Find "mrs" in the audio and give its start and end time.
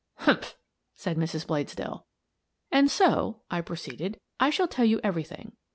1.15-1.45